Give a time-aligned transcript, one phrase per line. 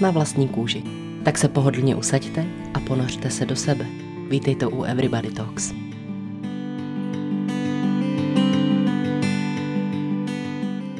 [0.00, 0.82] Na vlastní kůži.
[1.24, 3.86] Tak se pohodlně usaďte a ponořte se do sebe.
[4.28, 5.72] Vítejte u Everybody Talks.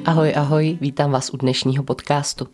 [0.04, 2.48] Ahoj, ahoj, vítám vás u dnešního podcastu.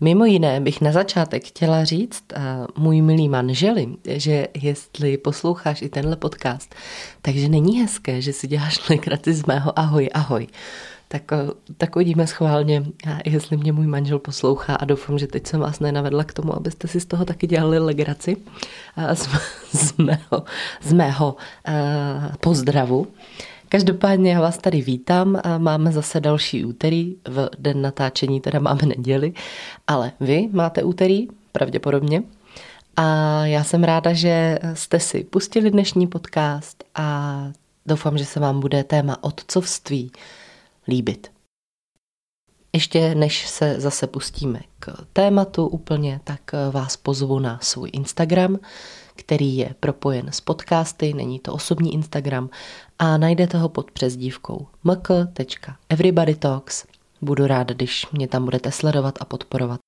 [0.00, 5.88] Mimo jiné bych na začátek chtěla říct uh, můj milý manželi, že jestli posloucháš i
[5.88, 6.74] tenhle podcast,
[7.22, 10.46] takže není hezké, že si děláš legraci z mého ahoj, ahoj
[11.08, 11.36] tak, eh,
[11.76, 12.84] tak uvidíme schválně,
[13.24, 16.88] jestli mě můj manžel poslouchá a doufám, že teď jsem vás nenavedla k tomu, abyste
[16.88, 18.36] si z toho taky dělali legraci
[19.14, 19.28] z,
[19.72, 20.44] z mého,
[20.82, 21.36] z mého
[21.68, 21.74] uh,
[22.40, 23.06] pozdravu.
[23.68, 28.82] Každopádně já vás tady vítám a máme zase další úterý, v den natáčení teda máme
[28.82, 29.32] neděli,
[29.86, 32.22] ale vy máte úterý, pravděpodobně.
[32.96, 37.38] A já jsem ráda, že jste si pustili dnešní podcast a
[37.86, 40.12] doufám, že se vám bude téma otcovství
[40.88, 41.32] líbit.
[42.72, 48.58] Ještě než se zase pustíme k tématu úplně, tak vás pozvu na svůj Instagram,
[49.14, 52.50] který je propojen s podcasty, není to osobní Instagram
[52.98, 56.86] a najdete ho pod přezdívkou mk.everybodytalks.
[57.22, 59.80] Budu ráda, když mě tam budete sledovat a podporovat.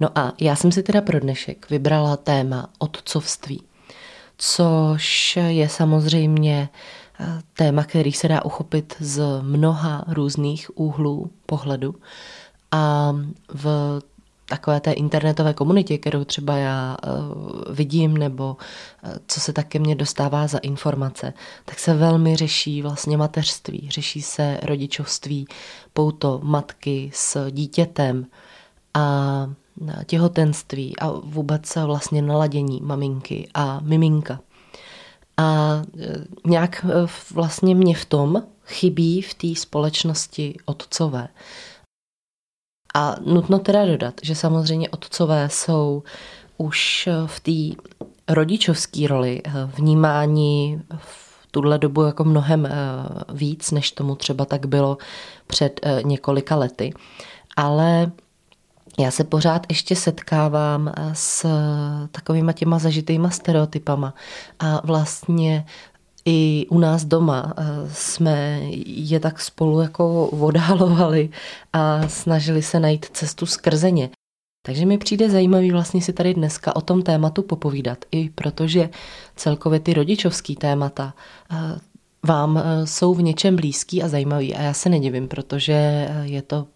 [0.00, 3.62] No a já jsem si teda pro dnešek vybrala téma otcovství,
[4.38, 6.68] což je samozřejmě
[7.52, 11.94] téma, který se dá uchopit z mnoha různých úhlů pohledu.
[12.72, 13.12] A
[13.54, 13.98] v
[14.48, 18.56] takové té internetové komunitě, kterou třeba já uh, vidím, nebo
[19.04, 21.32] uh, co se také mě dostává za informace,
[21.64, 25.46] tak se velmi řeší vlastně mateřství, řeší se rodičovství,
[25.92, 28.26] pouto matky s dítětem
[28.94, 29.46] a
[30.06, 34.40] těhotenství a vůbec vlastně naladění maminky a miminka.
[35.40, 41.28] A e, nějak e, vlastně mě v tom chybí v té společnosti otcové.
[42.94, 46.02] A nutno teda dodat, že samozřejmě otcové jsou
[46.56, 47.82] už v té
[48.34, 52.68] rodičovské roli e, vnímání v tuhle dobu jako mnohem
[53.32, 54.98] víc, než tomu třeba tak bylo
[55.46, 56.94] před několika lety.
[57.56, 58.12] Ale
[58.98, 61.46] já se pořád ještě setkávám eh, s
[62.10, 64.14] takovýma těma zažitýma stereotypama
[64.58, 65.64] a vlastně
[66.24, 71.30] i u nás doma eh, jsme je tak spolu jako odhalovali
[71.72, 74.10] a snažili se najít cestu skrze ně.
[74.66, 78.90] Takže mi přijde zajímavý vlastně si tady dneska o tom tématu popovídat, i protože
[79.36, 81.14] celkově ty rodičovský témata
[81.50, 81.56] eh,
[82.26, 86.66] vám jsou v něčem blízký a zajímavý a já se nedivím, protože je to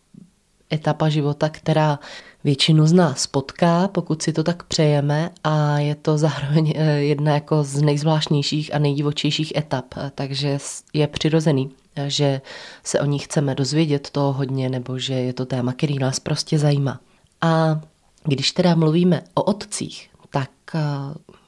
[0.74, 1.98] etapa života, která
[2.44, 7.34] většinu z nás potká, pokud si to tak přejeme a je to zároveň eh, jedna
[7.34, 10.58] jako z nejzvláštnějších a nejdivočejších etap, takže
[10.92, 11.70] je přirozený,
[12.06, 12.40] že
[12.84, 16.58] se o ní chceme dozvědět toho hodně nebo že je to téma, který nás prostě
[16.58, 17.00] zajímá.
[17.40, 17.80] A
[18.24, 20.80] když teda mluvíme o otcích, tak eh,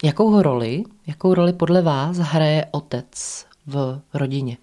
[0.03, 4.57] jakou roli, jakou roli podle vás hraje otec v rodině?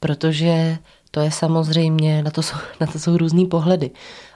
[0.00, 0.78] Protože
[1.18, 3.90] to je samozřejmě, na to jsou, na to jsou různý pohledy.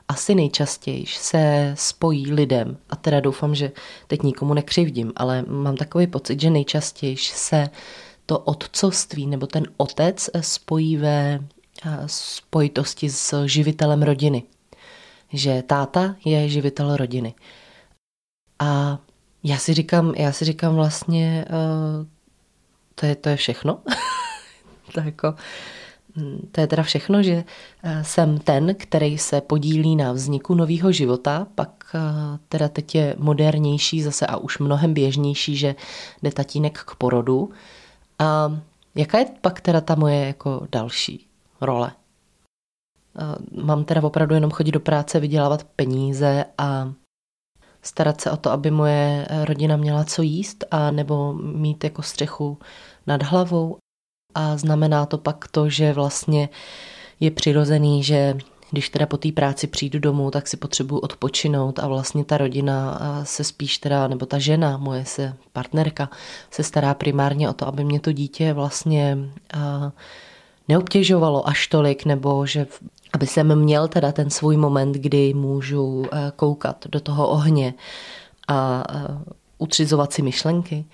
[0.09, 3.73] Asi nejčastěji se spojí lidem, a teda doufám, že
[4.07, 7.71] teď nikomu nekřivdím, ale mám takový pocit, že nejčastěji se
[8.27, 11.41] to otcovství nebo ten otec spojí ve
[12.07, 14.43] spojitosti s živitelem rodiny.
[15.33, 17.35] Že táta je živitel rodiny.
[18.59, 18.99] A
[19.45, 22.07] já si říkám, já si říkám vlastně, uh,
[22.95, 23.79] to je, to je všechno.
[24.95, 25.35] to jako,
[26.53, 27.45] to je teda všechno, že
[27.83, 31.99] eh, jsem ten, který se podílí na vzniku nového života, pak eh,
[32.49, 35.75] teda teď je modernější zase a už mnohem běžnější, že
[36.23, 37.51] jde tatínek k porodu.
[38.19, 38.59] A
[38.95, 41.27] jaká je pak teda ta moje jako další
[41.61, 41.93] role?
[43.19, 46.93] Eh, mám teda opravdu jenom chodit do práce, vydělávat peníze a
[47.83, 52.59] starat se o to, aby moje rodina měla co jíst a nebo mít jako střechu
[53.07, 53.79] nad hlavou
[54.35, 56.49] a znamená to pak to, že vlastně
[57.21, 58.37] je přirozený, že
[58.71, 63.01] když teda po té práci přijdu domů, tak si potřebuji odpočinout a vlastně ta rodina
[63.23, 66.11] se spíš teda, nebo ta žena, moje se partnerka,
[66.51, 69.19] se stará primárně o to, aby mě to dítě vlastně
[70.69, 72.67] neobtěžovalo až tolik, nebo že
[73.13, 77.75] aby jsem měl teda ten svůj moment, kdy můžu eh, koukat do toho ohně
[78.49, 80.85] a eh, utřizovat si myšlenky.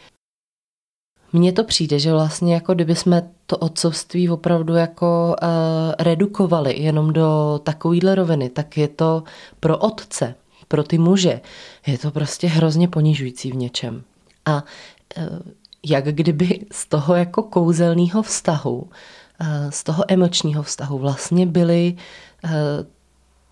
[1.33, 5.49] Mně to přijde, že vlastně jako kdyby jsme to otcovství opravdu jako uh,
[5.99, 9.23] redukovali jenom do takovýhle roviny, tak je to
[9.61, 10.35] pro otce,
[10.69, 11.41] pro ty muže,
[11.87, 14.03] je to prostě hrozně ponižující v něčem.
[14.47, 14.65] A
[15.17, 15.25] uh,
[15.87, 18.91] jak kdyby z toho jako kouzelného vztahu, uh,
[19.71, 21.97] z toho emočního vztahu vlastně byli
[22.45, 22.51] uh,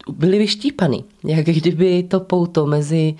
[0.08, 1.04] byli vyštípaný.
[1.24, 3.14] Jak kdyby to pouto mezi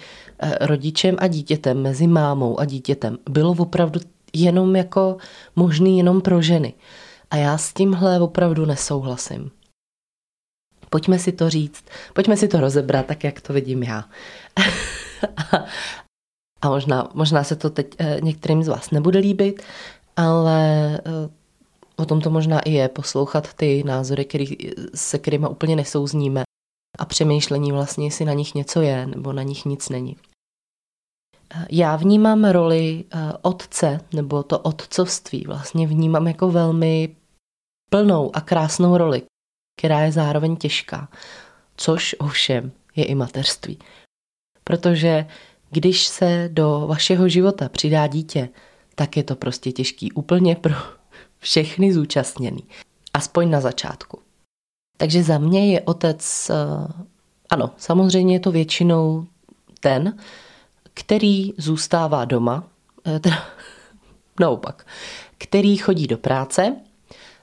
[0.61, 4.01] rodičem a dítětem, mezi mámou a dítětem bylo opravdu
[4.43, 5.17] jenom jako
[5.57, 6.75] možný jenom pro ženy.
[7.31, 9.51] A já s tímhle opravdu nesouhlasím.
[10.91, 11.85] Pojďme si to říct,
[12.15, 14.05] pojďme si to rozebrat, tak jak to vidím já.
[16.63, 19.63] a možná, možná se to teď eh, některým z vás nebude líbit,
[20.17, 21.31] ale eh,
[21.97, 24.47] o tom to možná i je, poslouchat ty názory, který,
[24.95, 26.43] se kterými úplně nesouzníme
[26.99, 30.17] a přemýšlení vlastně, jestli na nich něco je nebo na nich nic není.
[31.71, 37.17] Já vnímám roli eh, otce, nebo to otcovství vlastně vnímám jako velmi
[37.91, 39.23] plnou a krásnou roli,
[39.79, 41.09] která je zároveň těžká,
[41.77, 43.79] což ovšem je i mateřství.
[44.65, 45.27] Protože
[45.71, 48.49] když se do vašeho života přidá dítě,
[48.95, 50.75] tak je to prostě těžký úplně pro
[51.39, 52.65] všechny zúčastněný.
[53.15, 54.19] Aspoň na začátku.
[54.97, 56.55] Takže za mě je otec, eh,
[57.51, 59.27] ano, samozřejmě je to většinou
[59.81, 60.19] ten,
[60.97, 62.65] který zůstává doma,
[63.07, 63.37] eh, teda
[64.41, 64.87] naopak,
[65.39, 66.77] který chodí do práce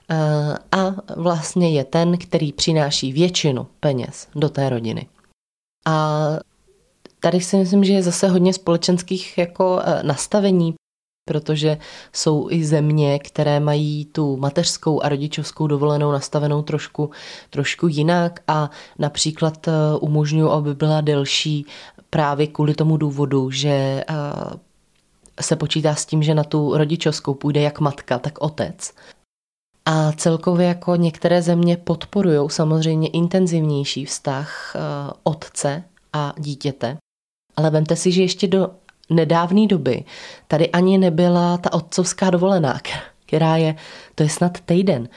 [0.10, 5.08] eh, a vlastně je ten, který přináší většinu peněz do té rodiny.
[5.86, 6.28] A
[7.20, 10.74] tady si myslím, že je zase hodně společenských jako eh, nastavení,
[11.30, 11.78] protože
[12.14, 17.10] jsou i země, které mají tu mateřskou a rodičovskou dovolenou nastavenou trošku,
[17.50, 18.70] trošku jinak a
[19.00, 19.68] například
[20.00, 21.66] umožňují, aby byla delší
[22.14, 24.04] právě kvůli tomu důvodu, že eh,
[25.42, 28.94] se počítá s tím, že na tu rodičovskou půjde jak matka, tak otec.
[29.86, 34.80] A celkově jako některé země podporují samozřejmě intenzivnější vztah eh,
[35.24, 35.84] otce
[36.14, 36.98] a dítěte.
[37.56, 38.70] Ale vemte si, že ještě do
[39.10, 40.04] nedávné doby
[40.48, 42.80] tady ani nebyla ta otcovská dovolená,
[43.26, 43.76] která je,
[44.16, 45.10] to je snad týden.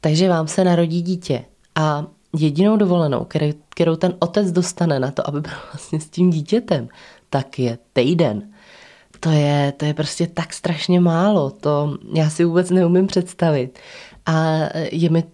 [0.00, 1.44] Takže vám se narodí dítě
[1.74, 2.06] a
[2.38, 3.26] jedinou dovolenou,
[3.68, 6.88] kterou ten otec dostane na to, aby byl vlastně s tím dítětem,
[7.30, 8.50] tak je týden.
[9.20, 13.78] To je, to je prostě tak strašně málo, to já si vůbec neumím představit.
[14.26, 14.58] A
[14.92, 15.24] je mi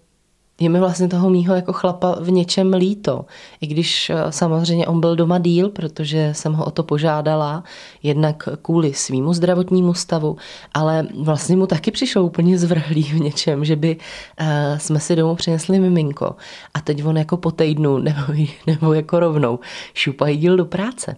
[0.61, 3.25] je mi vlastně toho mýho jako chlapa v něčem líto.
[3.61, 7.65] I když eh, samozřejmě on byl doma díl, protože jsem ho o to požádala,
[8.03, 10.37] jednak kvůli svýmu zdravotnímu stavu,
[10.75, 14.47] ale vlastně mu taky přišlo úplně zvrhlý v něčem, že by uh,
[14.79, 16.37] jsme si domů přinesli miminko
[16.75, 18.33] a teď on jako po týdnu nebo,
[18.67, 19.59] nebo jako rovnou
[19.95, 21.17] šupají díl do práce.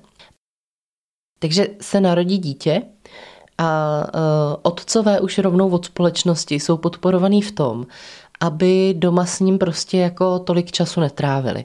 [1.38, 2.82] Takže se narodí dítě
[3.58, 7.86] a uh, otcové už rovnou od společnosti jsou podporovaný v tom,
[8.42, 11.64] aby doma s ním prostě jako tolik času netrávili.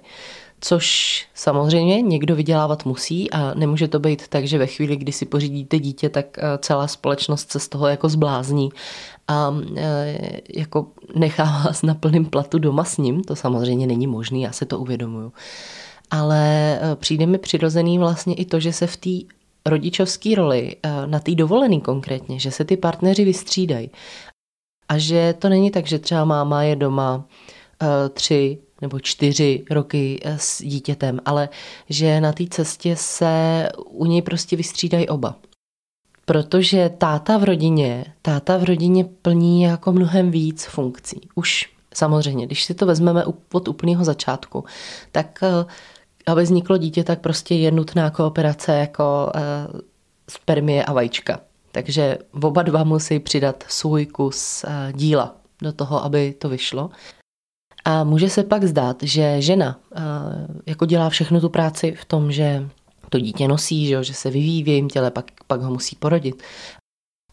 [0.61, 5.25] Což samozřejmě někdo vydělávat musí a nemůže to být tak, že ve chvíli, kdy si
[5.25, 8.69] pořídíte dítě, tak eh, celá společnost se z toho jako zblázní
[9.27, 13.23] a eh, jako nechá vás na plném platu doma s ním.
[13.23, 15.33] To samozřejmě není možné, já se to uvědomuju.
[16.11, 20.75] Ale eh, přijde mi přirozený vlastně i to, že se v té rodičovské roli,
[21.05, 23.89] na té dovolený konkrétně, že se ty partneři vystřídají
[24.89, 30.19] a že to není tak, že třeba máma je doma uh, tři nebo čtyři roky
[30.23, 31.49] eh, s dítětem, ale
[31.89, 35.35] že na té cestě se u něj prostě vystřídají oba.
[36.25, 41.21] Protože táta v rodině, táta v rodině plní jako mnohem víc funkcí.
[41.35, 44.65] Už samozřejmě, když si to vezmeme od úplného začátku,
[45.11, 45.65] tak eh,
[46.27, 49.31] aby vzniklo dítě, tak prostě je nutná kooperace jako
[50.29, 51.39] spermie a vajíčka.
[51.77, 56.89] Takže oba dva musí přidat svůj kus eh, díla do toho, aby to vyšlo.
[57.85, 60.01] A může se pak zdát, že žena eh,
[60.65, 62.69] jako dělá všechno tu práci v tom, že
[63.09, 66.43] to dítě nosí, že, že se vyvíjí v jejím těle, pak, pak ho musí porodit.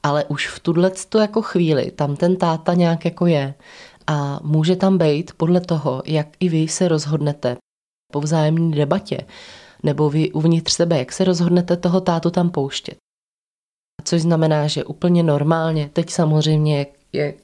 [0.02, 3.54] Ale už v tuhle jako chvíli tam ten táta nějak jako je
[4.06, 7.56] a může tam být podle toho, jak i vy se rozhodnete
[8.12, 9.18] po vzájemné debatě,
[9.82, 12.96] nebo vy uvnitř sebe, jak se rozhodnete toho tátu tam pouštět
[14.04, 17.34] což znamená, že úplně normálně, teď samozřejmě je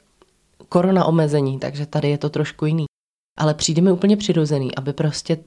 [0.68, 2.84] korona omezení, takže tady je to trošku jiný.
[3.38, 5.38] Ale přijde mi úplně přirozený, aby prostě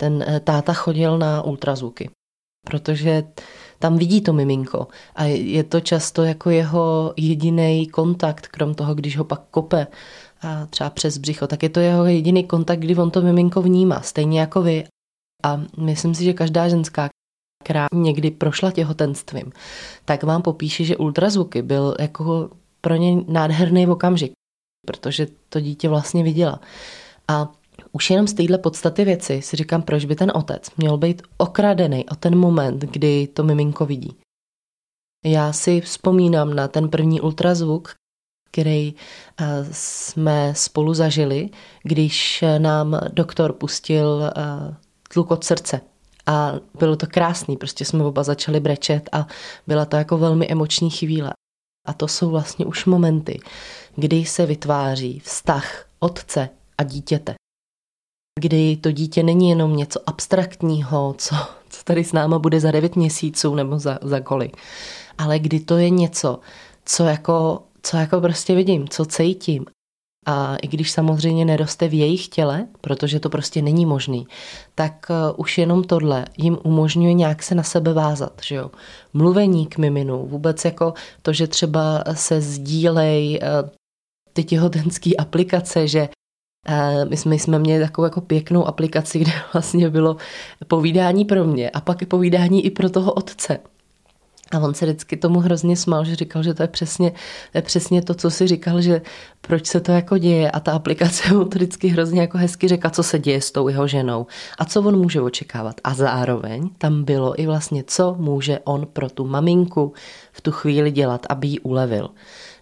[0.00, 2.10] ten eh, táta chodil na ultrazvuky.
[2.66, 3.24] Protože
[3.78, 9.18] tam vidí to miminko a je to často jako jeho jediný kontakt, krom toho, když
[9.18, 9.86] ho pak kope
[10.42, 14.00] a třeba přes břicho, tak je to jeho jediný kontakt, kdy on to miminko vnímá,
[14.00, 14.84] stejně jako vy.
[15.44, 17.08] A myslím si, že každá ženská,
[17.62, 19.52] která někdy prošla těhotenstvím,
[20.04, 22.50] tak vám popíše, že ultrazvuky byl jako
[22.80, 24.32] pro ně nádherný okamžik,
[24.86, 26.60] protože to dítě vlastně viděla.
[27.28, 27.52] A
[27.92, 32.08] už jenom z téhle podstaty věci si říkám, proč by ten otec měl být okradený
[32.08, 34.16] o ten moment, kdy to miminko vidí.
[35.24, 37.94] Já si vzpomínám na ten první ultrazvuk,
[38.50, 38.94] který
[39.40, 41.50] eh, jsme spolu zažili,
[41.82, 44.74] když nám doktor pustil eh,
[45.08, 45.80] tluk od srdce.
[46.26, 49.26] A bylo to krásný, prostě jsme oba začali brečet a
[49.66, 51.32] byla to jako velmi emoční chvíle.
[51.86, 53.40] A to jsou vlastně už momenty,
[53.96, 56.48] kdy se vytváří vztah otce
[56.78, 57.34] a dítěte.
[58.40, 61.36] Kdy to dítě není jenom něco abstraktního, co,
[61.68, 64.56] co tady s náma bude za devět měsíců nebo za, za kolik,
[65.18, 66.40] ale kdy to je něco,
[66.84, 69.66] co jako, co jako prostě vidím, co cítím.
[70.26, 74.26] A i když samozřejmě neroste v jejich těle, protože to prostě není možný,
[74.74, 78.40] tak uh, už jenom tohle jim umožňuje nějak se na sebe vázat.
[78.42, 78.70] Že jo?
[79.14, 83.68] Mluvení k miminu, vůbec jako to, že třeba se sdílej uh,
[84.32, 86.08] ty těhotenské aplikace, že
[86.68, 90.16] uh, my jsme, jsme měli takovou jako pěknou aplikaci, kde vlastně bylo
[90.68, 93.58] povídání pro mě a pak i povídání i pro toho otce.
[94.52, 97.12] A on se vždycky tomu hrozně smál, že říkal, že to je přesně,
[97.54, 99.02] je přesně to, co si říkal, že
[99.40, 100.50] proč se to jako děje.
[100.50, 103.68] A ta aplikace mu to vždycky hrozně jako hezky řekla, co se děje s tou
[103.68, 104.26] jeho ženou
[104.58, 105.80] a co on může očekávat.
[105.84, 109.92] A zároveň tam bylo i vlastně, co může on pro tu maminku
[110.32, 112.10] v tu chvíli dělat, aby ji ulevil.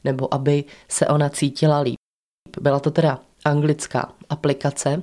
[0.04, 1.96] Nebo aby se ona cítila líp.
[2.60, 5.02] Byla to teda anglická aplikace,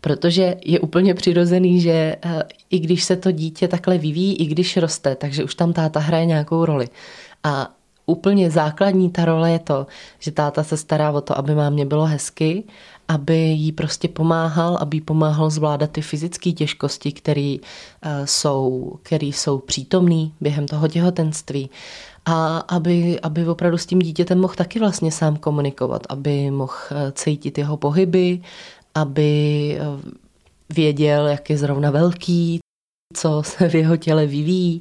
[0.00, 4.76] Protože je úplně přirozený, že eh, i když se to dítě takhle vyvíjí, i když
[4.76, 6.88] roste, takže už tam táta hraje nějakou roli.
[7.44, 7.76] A
[8.06, 9.86] úplně základní ta role je to,
[10.18, 12.64] že táta se stará o to, aby mámě bylo hezky,
[13.08, 17.56] aby jí prostě pomáhal, aby jí pomáhal zvládat ty fyzické těžkosti, které
[18.02, 21.70] eh, jsou, který jsou přítomné během toho těhotenství
[22.26, 27.12] a aby, aby opravdu s tím dítětem mohl taky vlastně sám komunikovat, aby mohl eh,
[27.12, 28.40] cítit jeho pohyby,
[28.96, 29.30] aby
[29.78, 30.12] eh,
[30.74, 32.58] věděl, jak je zrovna velký,
[33.14, 34.80] co se v jeho těle vyvíjí.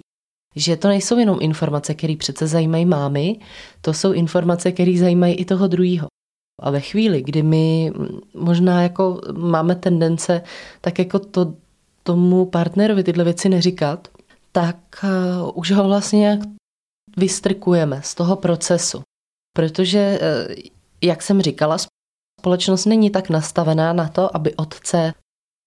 [0.55, 3.39] Že to nejsou jenom informace, které přece zajímají mámy,
[3.81, 6.07] to jsou informace, které zajímají i toho druhého.
[6.61, 7.91] A ve chvíli, kdy my
[8.33, 10.41] možná jako máme tendence
[10.81, 11.53] tak jako to
[12.03, 14.07] tomu partnerovi tyhle věci neříkat,
[14.51, 16.39] tak uh, už ho vlastně
[17.17, 19.01] vystrkujeme z toho procesu.
[19.55, 20.55] Protože, uh,
[21.01, 21.77] jak jsem říkala,
[22.45, 25.13] společnost není tak nastavená na to, aby otce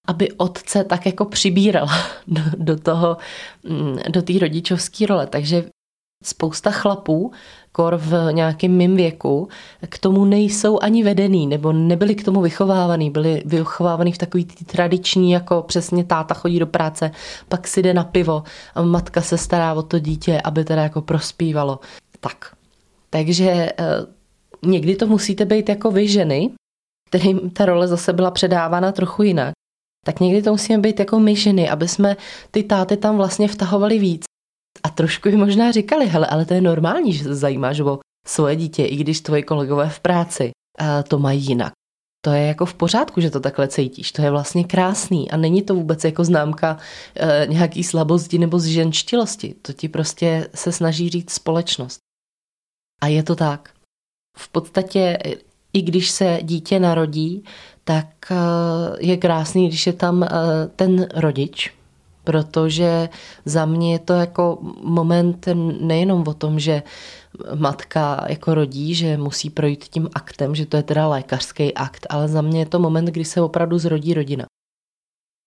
[0.09, 1.87] aby otce tak jako přibíral
[2.27, 3.17] do, do toho,
[3.69, 5.27] mm, do té rodičovské role.
[5.27, 5.65] Takže
[6.25, 7.33] spousta chlapů,
[7.73, 9.49] kor v nějakém mým věku,
[9.89, 14.65] k tomu nejsou ani vedený, nebo nebyli k tomu vychovávaný, byli vychovávaný v takový tý
[14.65, 17.11] tradiční, jako přesně táta chodí do práce,
[17.49, 18.43] pak si jde na pivo
[18.75, 21.81] a matka se stará o to dítě, aby teda jako prospívalo.
[22.21, 22.55] Tak.
[23.11, 23.75] Takže eh,
[24.63, 26.51] někdy to musíte být jako vy ženy,
[27.09, 29.53] kterým ta role zase byla předávána trochu jinak,
[30.05, 32.17] tak někdy to musíme být jako my ženy, aby jsme
[32.51, 34.25] ty táty tam vlastně vtahovali víc.
[34.83, 38.57] A trošku jim možná říkali, hele, ale to je normální, že se zajímáš o svoje
[38.57, 40.51] dítě, i když tvoji kolegové v práci
[41.09, 41.73] to mají jinak.
[42.25, 44.13] To je jako v pořádku, že to takhle cítíš.
[44.13, 46.79] To je vlastně krásný a není to vůbec jako známka
[47.15, 49.55] e, nějaký slabosti nebo zženštilosti.
[49.63, 51.99] To ti prostě se snaží říct společnost.
[53.01, 53.75] A je to tak.
[54.37, 55.19] V podstatě
[55.73, 57.45] i když se dítě narodí,
[57.85, 58.37] tak eh,
[59.01, 60.29] je krásný, když je tam eh,
[60.77, 61.75] ten rodič,
[62.25, 63.09] protože
[63.45, 65.49] za mě je to jako moment
[65.81, 66.83] nejenom o tom, že
[67.55, 72.29] matka jako rodí, že musí projít tím aktem, že to je teda lékařský akt, ale
[72.29, 74.45] za mě je to moment, kdy se opravdu zrodí rodina.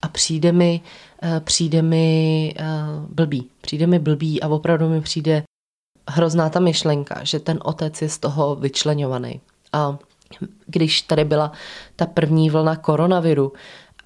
[0.03, 0.81] A přijde mi,
[1.23, 2.55] eh, přijde mi
[3.09, 5.43] blbý, přijde mi blbý a opravdu mi přijde
[6.09, 9.41] hrozná ta myšlenka, že ten otec je z toho vyčlenovaný.
[9.73, 9.97] A
[10.65, 11.51] když tady byla
[11.95, 13.53] ta první vlna koronaviru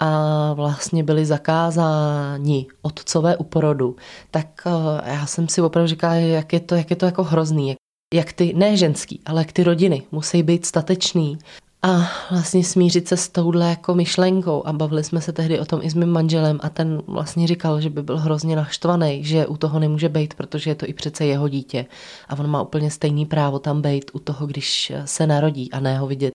[0.00, 3.96] a vlastně byli zakázáni otcové u porodu,
[4.30, 7.76] tak eh, já jsem si opravdu říkala, jak je to, jak je to jako hrozný,
[8.14, 11.38] jak, ty, ne ženský, ale jak ty rodiny musí být statečný
[11.86, 15.80] a vlastně smířit se s touhle jako myšlenkou a bavili jsme se tehdy o tom
[15.82, 19.56] i s mým manželem a ten vlastně říkal, že by byl hrozně naštvaný, že u
[19.56, 21.86] toho nemůže být, protože je to i přece jeho dítě
[22.28, 25.98] a on má úplně stejný právo tam být u toho, když se narodí a ne
[25.98, 26.32] ho vidět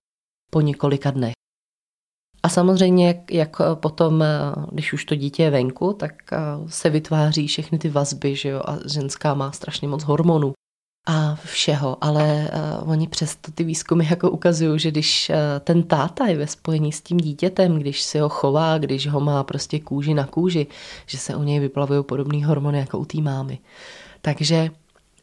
[0.50, 1.32] po několika dnech.
[2.42, 4.24] A samozřejmě, jak, potom,
[4.72, 6.12] když už to dítě je venku, tak
[6.66, 10.52] se vytváří všechny ty vazby, že jo, a ženská má strašně moc hormonů.
[11.06, 12.50] A všeho, ale
[12.82, 16.92] uh, oni přesto ty výzkumy jako ukazují, že když uh, ten táta je ve spojení
[16.92, 20.66] s tím dítětem, když si ho chová, když ho má prostě kůži na kůži,
[21.06, 23.58] že se u něj vyplavují podobné hormony jako u té mámy.
[24.20, 24.70] Takže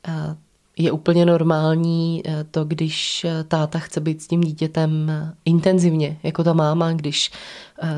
[0.08, 0.36] uh,
[0.78, 5.12] je úplně normální to, když táta chce být s tím dítětem
[5.46, 7.32] intenzivně, jako ta máma, když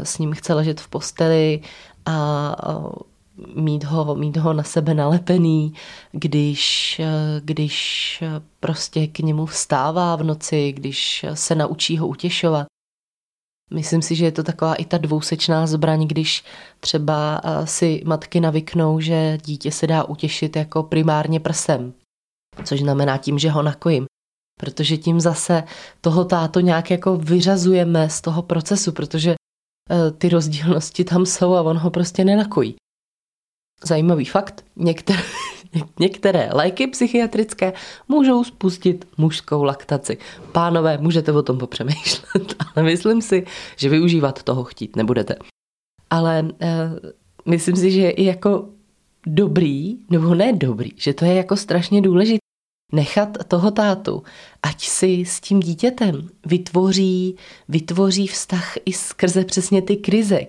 [0.04, 1.62] s ním chce ležet v posteli
[2.06, 2.56] a
[3.56, 5.74] mít ho, mít ho na sebe nalepený,
[6.12, 7.02] když,
[7.40, 8.24] když
[8.60, 12.68] prostě k němu vstává v noci, když se naučí ho utěšovat.
[13.74, 16.44] Myslím si, že je to taková i ta dvousečná zbraň, když
[16.80, 21.94] třeba si matky navyknou, že dítě se dá utěšit jako primárně prsem,
[22.64, 24.06] což znamená tím, že ho nakojím.
[24.60, 25.64] Protože tím zase
[26.02, 31.62] toho táto nějak jako vyřazujeme z toho procesu, protože e, ty rozdílnosti tam jsou a
[31.62, 32.76] on ho prostě nenakojí.
[33.86, 35.20] Zajímavý fakt, některé,
[36.00, 37.74] některé léky psychiatrické
[38.08, 40.18] můžou spustit mužskou laktaci.
[40.52, 43.46] Pánové, můžete o tom popřemýšlet, ale myslím si,
[43.78, 45.36] že využívat toho chtít nebudete.
[46.10, 46.90] Ale e,
[47.46, 48.70] myslím si, že je jako
[49.26, 52.42] dobrý, nebo ne dobrý, že to je jako strašně důležité
[52.92, 54.24] nechat toho tátu,
[54.64, 57.36] ať si s tím dítětem vytvoří,
[57.68, 60.40] vytvoří vztah i skrze přesně ty krize,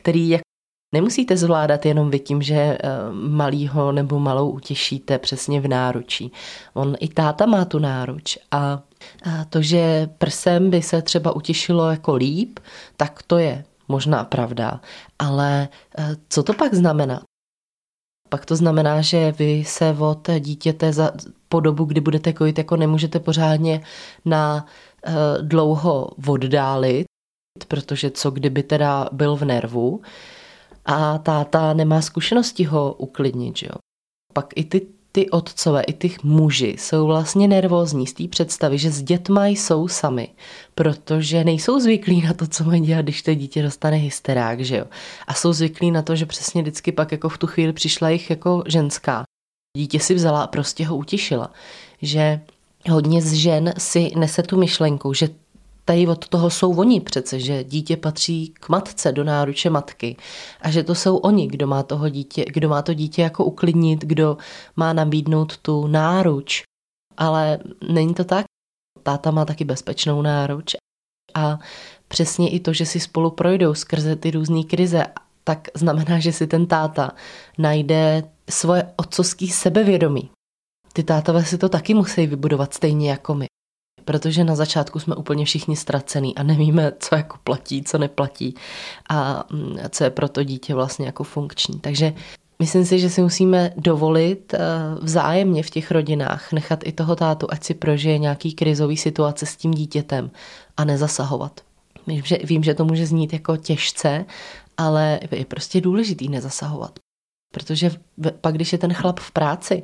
[0.00, 0.40] který jak
[0.96, 2.78] Nemusíte zvládat jenom vy tím, že eh,
[3.12, 6.32] malýho nebo malou utěšíte přesně v náručí.
[6.74, 8.82] On i táta má tu náruč a
[9.50, 12.58] to, že prsem by se třeba utěšilo jako líp,
[12.96, 14.80] tak to je možná pravda.
[15.18, 17.20] Ale eh, co to pak znamená?
[18.28, 21.12] Pak to znamená, že vy se od dítěte za,
[21.48, 23.80] po dobu, kdy budete kojit, jako nemůžete pořádně
[24.24, 24.66] na
[25.06, 25.12] uh,
[25.42, 27.06] dlouho oddálit,
[27.68, 30.00] protože co kdyby teda byl v nervu
[30.86, 33.78] a táta nemá zkušenosti ho uklidnit, že jo.
[34.32, 38.90] Pak i ty, ty otcové, i ty muži jsou vlastně nervózní z té představy, že
[38.90, 40.28] s dětma jsou sami,
[40.74, 44.84] protože nejsou zvyklí na to, co mají dělat, když to dítě dostane hysterák, že jo.
[45.26, 48.30] A jsou zvyklí na to, že přesně vždycky pak jako v tu chvíli přišla jich
[48.30, 49.24] jako ženská.
[49.76, 51.52] Dítě si vzala a prostě ho utěšila.
[52.02, 52.40] Že
[52.90, 55.28] hodně z žen si nese tu myšlenku, že
[55.86, 60.16] tady od toho jsou oni přece, že dítě patří k matce, do náruče matky
[60.60, 64.04] a že to jsou oni, kdo má, toho dítě, kdo má to dítě jako uklidnit,
[64.04, 64.36] kdo
[64.76, 66.62] má nabídnout tu náruč.
[67.16, 68.46] Ale není to tak.
[69.02, 70.74] Táta má taky bezpečnou náruč
[71.34, 71.58] a
[72.08, 75.06] přesně i to, že si spolu projdou skrze ty různé krize,
[75.44, 77.10] tak znamená, že si ten táta
[77.58, 80.30] najde svoje otcovské sebevědomí.
[80.92, 83.46] Ty tátové si to taky musí vybudovat stejně jako my
[84.06, 88.54] protože na začátku jsme úplně všichni ztracený a nevíme, co jako platí, co neplatí
[89.10, 91.80] a mm, co je pro to dítě vlastně jako funkční.
[91.80, 92.12] Takže
[92.58, 94.58] Myslím si, že si musíme dovolit eh,
[95.02, 99.56] vzájemně v těch rodinách nechat i toho tátu, ať si prožije nějaký krizový situace s
[99.56, 100.30] tím dítětem
[100.76, 101.60] a nezasahovat.
[102.06, 104.24] Vím že, vím, že to může znít jako těžce,
[104.76, 106.98] ale je prostě důležitý nezasahovat.
[107.56, 107.90] Protože
[108.40, 109.82] pak, když je ten chlap v práci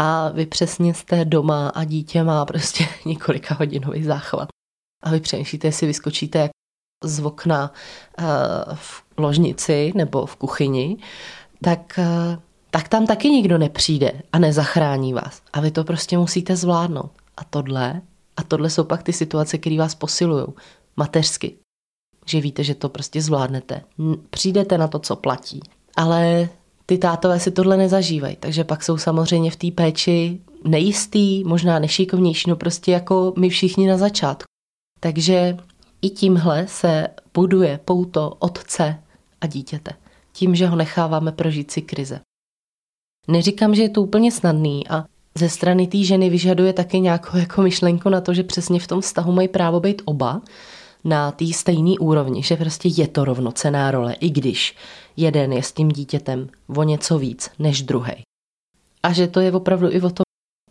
[0.00, 4.48] a vy přesně jste doma a dítě má prostě několika hodinový záchvat
[5.02, 6.48] a vy přemýšlíte, jestli vyskočíte
[7.04, 7.72] z okna
[8.18, 8.24] eh,
[8.74, 10.96] v ložnici nebo v kuchyni,
[11.64, 12.38] tak, eh,
[12.70, 15.42] tak tam taky nikdo nepřijde a nezachrání vás.
[15.52, 17.10] A vy to prostě musíte zvládnout.
[17.36, 18.02] A tohle,
[18.36, 20.46] a tohle jsou pak ty situace, které vás posilují
[20.96, 21.56] mateřsky.
[22.26, 23.82] Že víte, že to prostě zvládnete.
[24.30, 25.60] Přijdete na to, co platí.
[25.96, 26.48] Ale
[26.90, 32.50] ty tátové si tohle nezažívají, takže pak jsou samozřejmě v té péči nejistý, možná nešikovnější,
[32.50, 34.46] no prostě jako my všichni na začátku.
[35.00, 35.56] Takže
[36.02, 38.98] i tímhle se buduje pouto otce
[39.40, 39.90] a dítěte.
[40.32, 42.20] Tím, že ho necháváme prožít si krize.
[43.28, 47.62] Neříkám, že je to úplně snadný a ze strany té ženy vyžaduje taky nějakou jako
[47.62, 50.42] myšlenku na to, že přesně v tom vztahu mají právo být oba,
[51.04, 54.76] na té stejné úrovni, že prostě je to rovnocená role, i když
[55.16, 58.22] jeden je s tím dítětem o něco víc než druhý.
[59.02, 60.22] A že to je opravdu i o tom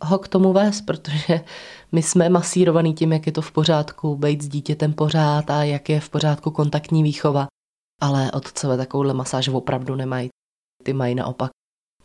[0.02, 1.46] ho k tomu vést, protože
[1.92, 5.90] my jsme masírovaný tím, jak je to v pořádku, být s dítětem pořád a jak
[5.90, 7.48] je v pořádku kontaktní výchova.
[8.02, 10.30] Ale otcové takovouhle masáž opravdu nemají.
[10.84, 11.52] Ty mají naopak.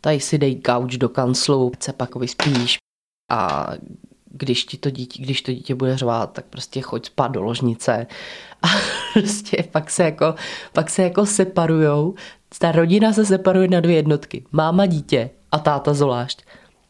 [0.01, 2.77] Tady si dej gauč do kanclu, se pak vyspíš
[3.31, 3.69] a
[4.33, 8.07] když, ti to dítě, když to dítě bude řvát, tak prostě choď spát do ložnice
[8.61, 8.67] a
[9.13, 10.35] prostě pak se jako,
[10.73, 12.15] pak se jako separujou.
[12.59, 14.43] Ta rodina se separuje na dvě jednotky.
[14.51, 16.41] Máma dítě a táta zvlášť.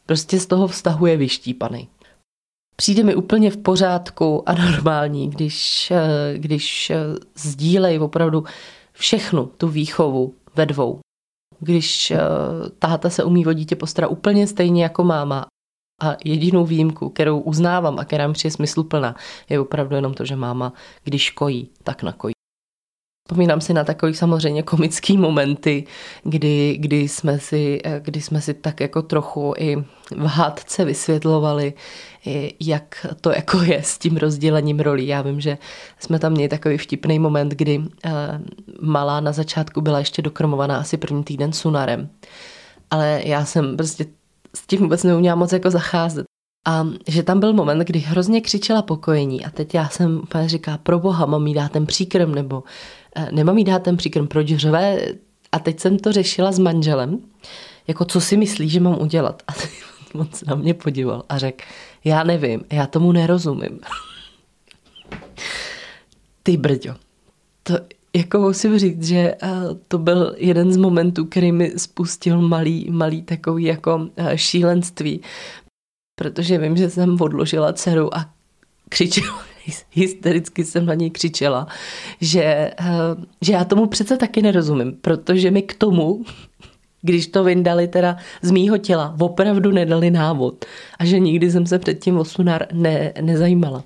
[0.06, 1.88] Prostě z toho vztahu je vyštípaný.
[2.76, 6.96] Přijde mi úplně v pořádku a normální, když, eh, když eh,
[7.36, 8.44] sdílej opravdu
[8.92, 11.00] všechnu tu výchovu ve dvou.
[11.60, 12.18] Když eh,
[12.78, 15.46] táta se umí o dítě postarat úplně stejně jako máma
[16.02, 19.16] A jedinou výjimku, kterou uznávám a která mi přijde smysluplná,
[19.48, 20.72] je opravdu jenom to, že máma,
[21.04, 22.34] když kojí, tak nakojí.
[23.28, 25.84] Vzpomínám si na takový samozřejmě komický momenty,
[26.22, 29.76] kdy, kdy, jsme si, kdy jsme si tak jako trochu i
[30.16, 31.74] v hádce vysvětlovali,
[32.60, 35.06] jak to jako je s tím rozdělením rolí.
[35.06, 35.58] Já vím, že
[35.98, 38.10] jsme tam měli takový vtipný moment, kdy eh,
[38.80, 42.08] malá na začátku byla ještě dokrmovaná asi první týden sunarem.
[42.90, 44.06] Ale já jsem prostě
[44.54, 46.24] s tím vůbec neuměla moc jako zacházet.
[46.66, 50.78] A že tam byl moment, kdy hrozně křičela pokojení a teď já jsem úplně říká,
[50.78, 52.62] pro boha, mám jí dát ten příkrm, nebo
[53.16, 54.98] eh, nemám jí dát ten příkrm, proč řve?
[55.52, 57.18] A teď jsem to řešila s manželem,
[57.86, 59.42] jako co si myslí, že mám udělat.
[59.46, 59.70] A teď
[60.14, 61.64] on se na mě podíval a řekl,
[62.04, 63.80] já nevím, já tomu nerozumím.
[66.42, 66.94] Ty brďo,
[67.62, 67.74] to
[68.16, 69.50] jako musím říct, že eh,
[69.88, 75.20] to byl jeden z momentů, který mi spustil malý, malý takový jako eh, šílenství,
[76.18, 78.30] protože vím, že jsem odložila dceru a
[78.88, 79.42] křičela,
[79.90, 81.66] hystericky jsem na něj křičela,
[82.20, 82.74] že, eh,
[83.40, 86.24] že já tomu přece taky nerozumím, protože mi k tomu
[87.04, 90.64] když to vyndali teda z mýho těla, opravdu nedali návod
[90.98, 93.84] a že nikdy jsem se předtím o sunar ne, nezajímala.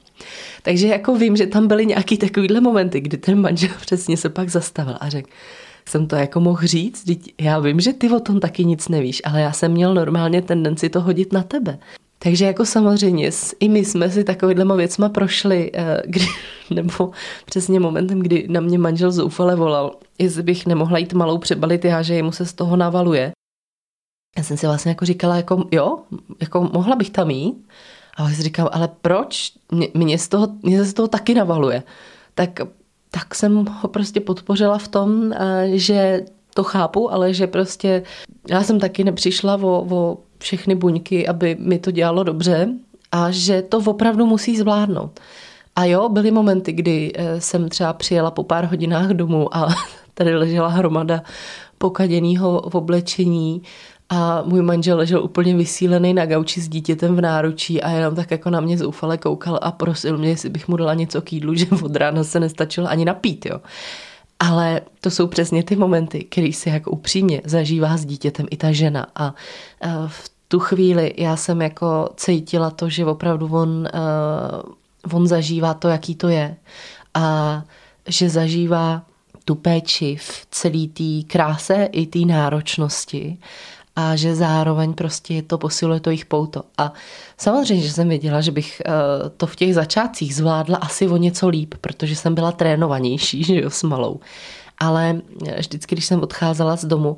[0.62, 4.48] Takže jako vím, že tam byly nějaký takovýhle momenty, kdy ten manžel přesně se pak
[4.48, 5.30] zastavil a řekl,
[5.88, 7.04] jsem to jako mohl říct,
[7.40, 10.88] já vím, že ty o tom taky nic nevíš, ale já jsem měl normálně tendenci
[10.88, 11.78] to hodit na tebe.
[12.18, 16.26] Takže jako samozřejmě i my jsme si takovýhlema věcma prošli, eh, kdy,
[16.70, 17.10] nebo
[17.44, 22.02] přesně momentem, kdy na mě manžel zoufale volal, jestli bych nemohla jít malou přebalit já,
[22.02, 23.32] že jemu se z toho navaluje.
[24.36, 25.98] Já jsem si vlastně jako říkala, jako jo,
[26.40, 27.68] jako mohla bych tam jít.
[28.16, 29.52] A si říkám, ale proč?
[29.72, 31.82] Mě, mě, z toho, mě se z toho taky navaluje.
[32.34, 32.60] Tak,
[33.10, 36.20] tak jsem ho prostě podpořila v tom, eh, že
[36.58, 38.02] to chápu, ale že prostě
[38.50, 42.68] já jsem taky nepřišla o, o všechny buňky, aby mi to dělalo dobře
[43.12, 45.20] a že to opravdu musí zvládnout.
[45.76, 49.68] A jo, byly momenty, kdy eh, jsem třeba přijela po pár hodinách domů a
[50.14, 51.22] tady ležela hromada
[51.78, 53.62] pokaděného v oblečení
[54.08, 58.30] a můj manžel ležel úplně vysílený na gauči s dítětem v náručí a jenom tak
[58.30, 61.54] jako na mě zoufale koukal a prosil mě, jestli bych mu dala něco k jídlu,
[61.60, 63.60] že od rána se nestačilo ani napít, jo.
[64.38, 68.72] Ale to jsou přesně ty momenty, který si jako upřímně zažívá s dítětem i ta
[68.72, 69.06] žena.
[69.14, 69.34] A
[70.06, 73.88] v tu chvíli já jsem jako cítila to, že opravdu on,
[75.12, 76.56] on zažívá to, jaký to je.
[77.14, 77.62] A
[78.08, 79.02] že zažívá
[79.44, 83.38] tu péči v celé té kráse i té náročnosti
[83.98, 86.62] a že zároveň prostě to posiluje to jejich pouto.
[86.78, 86.92] A
[87.36, 88.82] samozřejmě, že jsem věděla, že bych
[89.36, 93.70] to v těch začátcích zvládla asi o něco líp, protože jsem byla trénovanější, že jo,
[93.70, 94.20] s malou.
[94.78, 95.20] Ale
[95.58, 97.16] vždycky, když jsem odcházela z domu,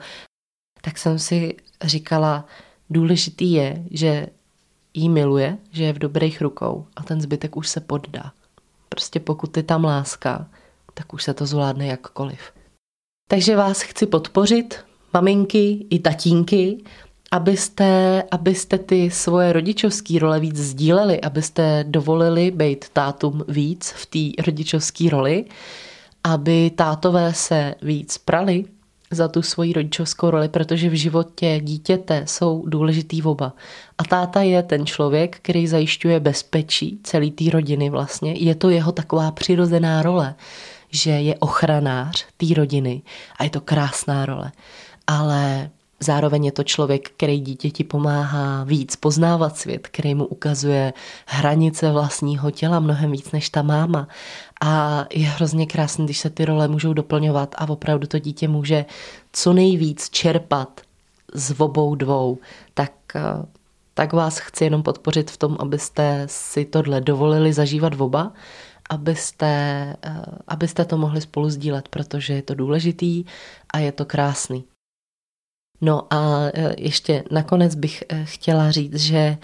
[0.83, 2.45] tak jsem si říkala,
[2.91, 4.27] důležitý je, že
[4.95, 8.33] jí miluje, že je v dobrých rukou a ten zbytek už se poddá.
[8.89, 10.47] Prostě pokud je tam láska,
[10.95, 12.41] tak už se to zvládne jakkoliv.
[13.29, 16.79] Takže vás chci podpořit, maminky i tatínky,
[17.31, 24.43] abyste, abyste ty svoje rodičovské role víc sdíleli, abyste dovolili být tátům víc v té
[24.43, 25.45] rodičovské roli,
[26.25, 28.65] aby tátové se víc prali
[29.11, 33.53] za tu svoji rodičovskou roli, protože v životě dítěte jsou důležitý oba.
[33.99, 38.33] A táta je ten člověk, který zajišťuje bezpečí celé té rodiny vlastně.
[38.33, 40.35] Je to jeho taková přirozená role,
[40.91, 43.03] že je ochranář té rodiny
[43.39, 44.53] a je to krásná role.
[45.11, 45.71] Ale
[46.03, 50.93] Zároveň je to člověk, který dítěti pomáhá víc poznávat svět, který mu ukazuje
[51.27, 54.09] hranice vlastního těla mnohem víc než ta máma.
[54.61, 58.85] A je hrozně krásný, když se ty role můžou doplňovat a opravdu to dítě může
[59.33, 60.81] co nejvíc čerpat
[61.35, 62.39] z obou dvou.
[62.75, 63.23] Tak, eh,
[63.95, 68.33] tak vás chci jenom podpořit v tom, abyste si tohle dovolili zažívat v oba,
[68.91, 69.47] abyste,
[70.03, 73.25] eh, abyste to mohli spolu sdílet, protože je to důležitý
[73.75, 74.65] a je to krásný.
[75.81, 79.39] No a e, ještě nakonec bych e, chtěla říct, že e,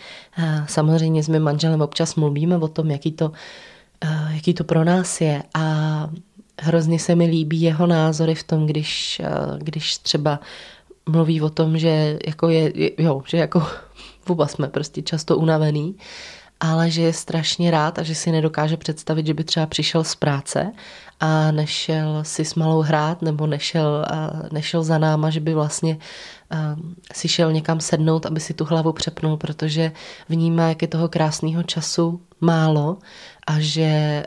[0.69, 3.33] samozřejmě s mým manželem občas mluvíme o tom, jaký to,
[4.31, 5.43] jaký to pro nás je.
[5.55, 6.11] A
[6.61, 9.23] hrozně se mi líbí jeho názory v tom, když,
[9.59, 10.41] když třeba
[11.09, 13.63] mluví o tom, že jako je, jo, že jako
[14.29, 15.97] oba jsme prostě často unavený,
[16.61, 20.15] ale že je strašně rád a že si nedokáže představit, že by třeba přišel z
[20.15, 20.73] práce
[21.21, 24.05] a nešel si s malou hrát nebo nešel,
[24.53, 25.99] nešel za náma, že by vlastně
[27.13, 29.93] si šel někam sednout, aby si tu hlavu přepnul, protože
[30.29, 32.99] vnímá, jak je toho krásného času málo
[33.47, 34.23] a že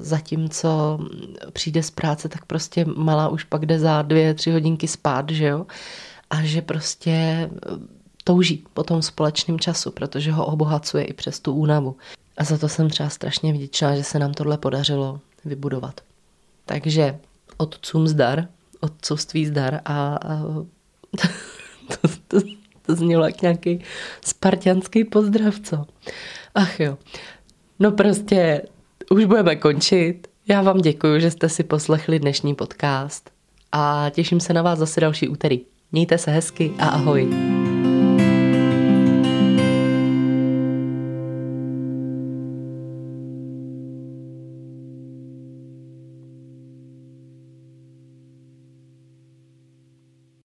[0.00, 0.98] zatímco
[1.52, 5.46] přijde z práce, tak prostě malá už pak jde za dvě, tři hodinky spát, že
[5.46, 5.66] jo?
[6.30, 7.50] A že prostě
[8.26, 11.96] touží po tom společném času, protože ho obohacuje i přes tu únavu.
[12.36, 16.00] A za to jsem třeba strašně vděčná, že se nám tohle podařilo vybudovat.
[16.64, 17.18] Takže
[17.56, 18.48] otcům zdar,
[18.80, 20.38] otcovství zdar a, a
[21.88, 22.46] to, to,
[22.86, 23.80] to znělo jak nějaký
[24.24, 25.84] spartianský pozdrav, co?
[26.54, 26.98] Ach jo.
[27.78, 28.62] No prostě
[29.10, 30.28] už budeme končit.
[30.48, 33.30] Já vám děkuji, že jste si poslechli dnešní podcast
[33.72, 35.60] a těším se na vás zase další úterý.
[35.92, 37.28] Mějte se hezky a ahoj.